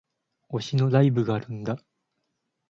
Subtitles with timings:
[0.49, 1.77] 推しのライブがあるんだ